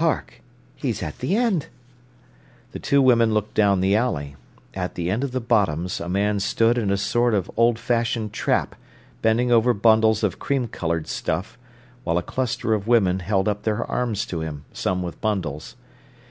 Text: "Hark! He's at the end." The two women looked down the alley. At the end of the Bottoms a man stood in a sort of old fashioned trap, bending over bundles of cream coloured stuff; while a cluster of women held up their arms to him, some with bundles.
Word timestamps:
"Hark! 0.00 0.40
He's 0.76 1.02
at 1.02 1.18
the 1.18 1.36
end." 1.36 1.66
The 2.72 2.78
two 2.78 3.02
women 3.02 3.34
looked 3.34 3.52
down 3.52 3.80
the 3.82 3.94
alley. 3.94 4.34
At 4.72 4.94
the 4.94 5.10
end 5.10 5.22
of 5.22 5.32
the 5.32 5.42
Bottoms 5.42 6.00
a 6.00 6.08
man 6.08 6.40
stood 6.40 6.78
in 6.78 6.90
a 6.90 6.96
sort 6.96 7.34
of 7.34 7.50
old 7.54 7.78
fashioned 7.78 8.32
trap, 8.32 8.76
bending 9.20 9.52
over 9.52 9.74
bundles 9.74 10.22
of 10.22 10.38
cream 10.38 10.68
coloured 10.68 11.06
stuff; 11.06 11.58
while 12.02 12.16
a 12.16 12.22
cluster 12.22 12.72
of 12.72 12.88
women 12.88 13.18
held 13.18 13.46
up 13.46 13.64
their 13.64 13.84
arms 13.84 14.24
to 14.28 14.40
him, 14.40 14.64
some 14.72 15.02
with 15.02 15.20
bundles. 15.20 15.76